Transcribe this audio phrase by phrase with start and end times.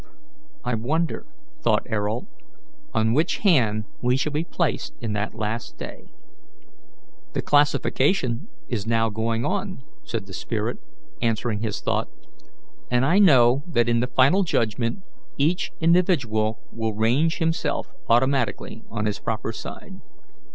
[0.63, 1.27] "I wonder,"
[1.61, 2.25] thought Ayrault,
[2.91, 6.09] "on which hand we shall be placed in that last day."
[7.33, 10.79] "The classification is now going on," said the spirit,
[11.21, 12.07] answering his thought,
[12.89, 15.03] "and I know that in the final judgment
[15.37, 20.01] each individual will range himself automatically on his proper side."